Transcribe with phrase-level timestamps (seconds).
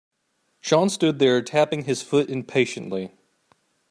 [0.59, 3.11] Sean stood there tapping his foot impatiently.